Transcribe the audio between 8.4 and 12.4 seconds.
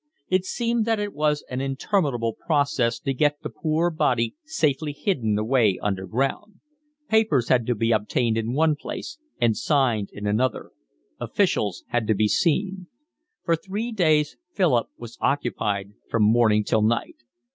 one place and signed in another; officials had to be